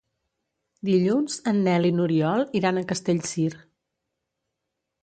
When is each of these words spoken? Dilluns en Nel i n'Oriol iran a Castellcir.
Dilluns 0.89 1.35
en 1.53 1.61
Nel 1.67 1.85
i 1.91 1.93
n'Oriol 1.99 2.47
iran 2.63 2.81
a 2.83 2.87
Castellcir. 2.95 3.51